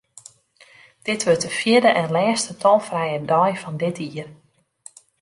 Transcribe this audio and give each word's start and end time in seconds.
Dit 1.01 1.23
wurdt 1.23 1.41
de 1.45 1.49
fjirde 1.59 1.87
en 1.99 2.11
lêste 2.15 2.53
tolfrije 2.61 3.19
dei 3.31 3.53
fan 3.61 3.77
dit 3.81 3.97
jier. 4.03 4.29